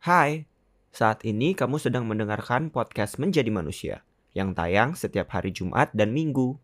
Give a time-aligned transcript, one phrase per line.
[0.00, 0.48] Hai,
[0.96, 4.00] saat ini kamu sedang mendengarkan podcast Menjadi Manusia
[4.32, 6.56] yang tayang setiap hari Jumat dan Minggu.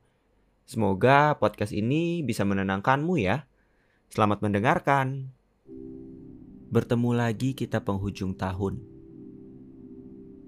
[0.64, 3.44] Semoga podcast ini bisa menenangkanmu ya.
[4.08, 5.36] Selamat mendengarkan.
[6.72, 8.80] Bertemu lagi kita penghujung tahun.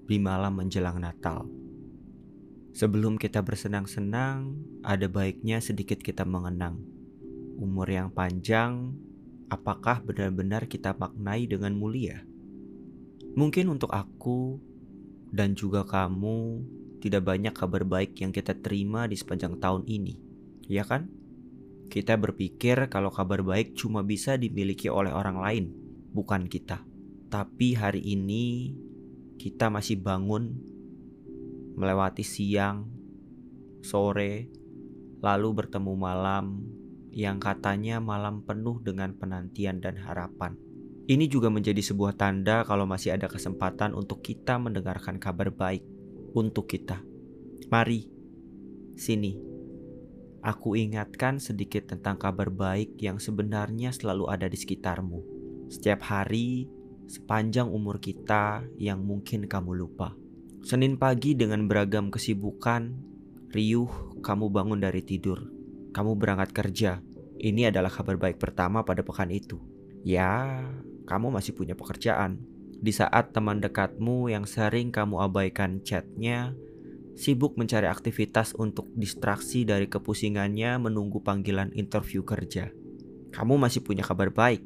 [0.09, 1.45] Di malam menjelang Natal.
[2.73, 6.81] Sebelum kita bersenang-senang, ada baiknya sedikit kita mengenang.
[7.53, 8.97] Umur yang panjang,
[9.45, 12.25] apakah benar-benar kita maknai dengan mulia?
[13.39, 14.59] Mungkin untuk aku
[15.31, 16.59] dan juga kamu
[16.99, 20.19] tidak banyak kabar baik yang kita terima di sepanjang tahun ini,
[20.67, 21.07] ya kan?
[21.87, 25.65] Kita berpikir kalau kabar baik cuma bisa dimiliki oleh orang lain,
[26.11, 26.83] bukan kita.
[27.31, 28.75] Tapi hari ini
[29.39, 30.59] kita masih bangun
[31.79, 32.91] melewati siang,
[33.79, 34.51] sore,
[35.23, 36.67] lalu bertemu malam
[37.15, 40.59] yang katanya malam penuh dengan penantian dan harapan.
[41.09, 45.81] Ini juga menjadi sebuah tanda kalau masih ada kesempatan untuk kita mendengarkan kabar baik
[46.37, 47.01] untuk kita.
[47.73, 48.05] Mari,
[48.93, 49.33] sini.
[50.45, 55.19] Aku ingatkan sedikit tentang kabar baik yang sebenarnya selalu ada di sekitarmu.
[55.73, 56.69] Setiap hari,
[57.09, 60.13] sepanjang umur kita yang mungkin kamu lupa.
[60.61, 62.85] Senin pagi dengan beragam kesibukan,
[63.49, 65.41] riuh kamu bangun dari tidur.
[65.89, 67.01] Kamu berangkat kerja.
[67.41, 69.57] Ini adalah kabar baik pertama pada pekan itu.
[70.05, 70.63] Ya,
[71.09, 72.37] kamu masih punya pekerjaan.
[72.77, 76.53] Di saat teman dekatmu yang sering kamu abaikan chatnya,
[77.17, 82.69] sibuk mencari aktivitas untuk distraksi dari kepusingannya menunggu panggilan interview kerja.
[83.33, 84.63] Kamu masih punya kabar baik,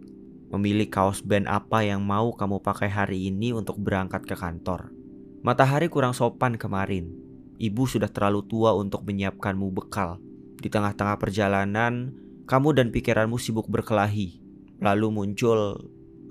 [0.53, 4.93] memilih kaos band apa yang mau kamu pakai hari ini untuk berangkat ke kantor.
[5.41, 7.09] Matahari kurang sopan kemarin.
[7.57, 10.21] Ibu sudah terlalu tua untuk menyiapkanmu bekal.
[10.61, 12.13] Di tengah-tengah perjalanan,
[12.45, 14.39] kamu dan pikiranmu sibuk berkelahi.
[14.79, 15.79] Lalu muncul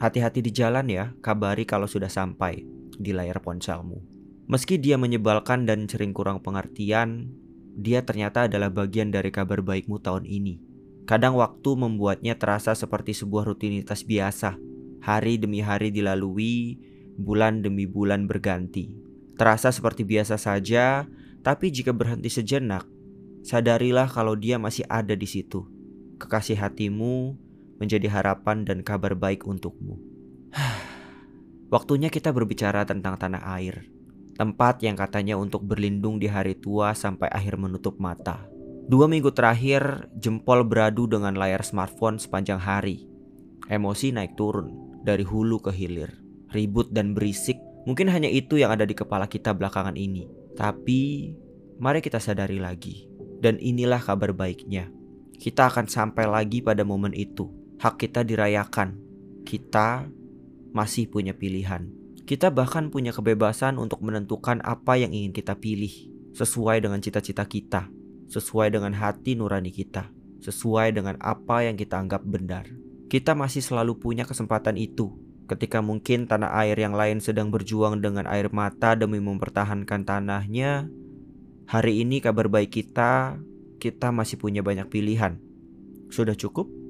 [0.03, 2.67] Hati-hati di jalan ya, kabari kalau sudah sampai
[2.99, 4.03] di layar ponselmu.
[4.51, 7.31] Meski dia menyebalkan dan sering kurang pengertian,
[7.79, 10.59] dia ternyata adalah bagian dari kabar baikmu tahun ini.
[11.07, 14.59] Kadang waktu membuatnya terasa seperti sebuah rutinitas biasa.
[15.07, 16.83] Hari demi hari dilalui,
[17.15, 18.91] bulan demi bulan berganti.
[19.39, 21.07] Terasa seperti biasa saja,
[21.47, 22.91] tapi jika berhenti sejenak,
[23.47, 25.63] sadarilah kalau dia masih ada di situ.
[26.19, 27.39] Kekasih hatimu
[27.81, 29.97] menjadi harapan dan kabar baik untukmu.
[31.73, 33.89] Waktunya kita berbicara tentang tanah air,
[34.37, 38.45] tempat yang katanya untuk berlindung di hari tua sampai akhir menutup mata.
[38.85, 43.09] Dua minggu terakhir, jempol beradu dengan layar smartphone sepanjang hari.
[43.71, 46.13] Emosi naik turun dari hulu ke hilir,
[46.53, 47.57] ribut dan berisik.
[47.89, 50.29] Mungkin hanya itu yang ada di kepala kita belakangan ini.
[50.59, 51.33] Tapi,
[51.81, 53.09] mari kita sadari lagi.
[53.43, 54.93] Dan inilah kabar baiknya.
[55.41, 58.95] Kita akan sampai lagi pada momen itu hak kita dirayakan.
[59.43, 60.07] Kita
[60.71, 61.91] masih punya pilihan.
[62.23, 65.91] Kita bahkan punya kebebasan untuk menentukan apa yang ingin kita pilih
[66.31, 67.91] sesuai dengan cita-cita kita,
[68.31, 70.15] sesuai dengan hati nurani kita,
[70.47, 72.71] sesuai dengan apa yang kita anggap benar.
[73.11, 75.19] Kita masih selalu punya kesempatan itu
[75.51, 80.87] ketika mungkin tanah air yang lain sedang berjuang dengan air mata demi mempertahankan tanahnya.
[81.67, 83.43] Hari ini kabar baik kita,
[83.83, 85.43] kita masih punya banyak pilihan.
[86.15, 86.82] Sudah cukup?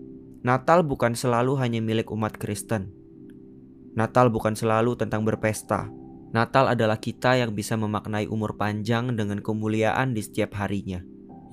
[0.43, 2.91] Natal bukan selalu hanya milik umat Kristen.
[3.95, 5.87] Natal bukan selalu tentang berpesta.
[6.35, 10.99] Natal adalah kita yang bisa memaknai umur panjang dengan kemuliaan di setiap harinya.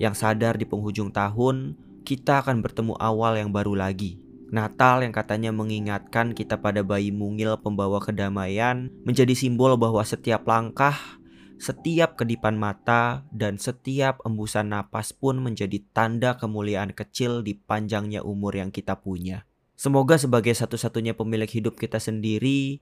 [0.02, 4.18] Yang sadar di penghujung tahun, kita akan bertemu awal yang baru lagi.
[4.50, 11.19] Natal yang katanya mengingatkan kita pada bayi mungil pembawa kedamaian menjadi simbol bahwa setiap langkah
[11.60, 18.56] setiap kedipan mata dan setiap embusan napas pun menjadi tanda kemuliaan kecil di panjangnya umur
[18.56, 19.44] yang kita punya.
[19.76, 22.80] Semoga sebagai satu-satunya pemilik hidup kita sendiri,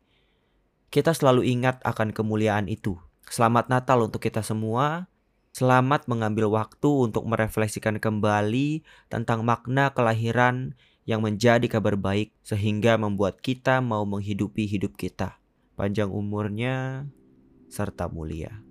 [0.94, 2.94] kita selalu ingat akan kemuliaan itu.
[3.27, 5.11] Selamat Natal untuk kita semua.
[5.50, 13.43] Selamat mengambil waktu untuk merefleksikan kembali tentang makna kelahiran yang menjadi kabar baik sehingga membuat
[13.43, 15.43] kita mau menghidupi hidup kita.
[15.75, 17.06] Panjang umurnya
[17.67, 18.68] serta mulia.